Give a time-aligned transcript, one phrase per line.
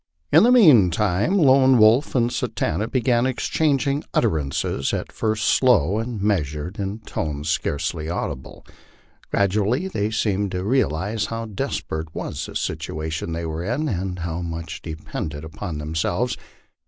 [0.31, 6.19] In the mean time Lone Wolf and Satanta began exchanging utterances, at first slow and
[6.19, 8.65] measured, in tones scarcely audible.
[9.29, 14.41] Gradually they seemed to realize how desperate was the situation they were in, and how
[14.41, 16.35] much depended upon themselves.